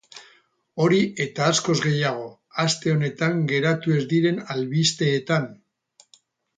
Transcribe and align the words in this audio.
Hori 0.85 1.01
eta 1.25 1.49
askoz 1.55 1.75
gehiago, 1.83 2.25
aste 2.65 2.97
honetan 2.97 3.39
geratu 3.55 3.97
ez 4.01 4.05
diren 4.17 4.45
albisteetan! 4.59 5.51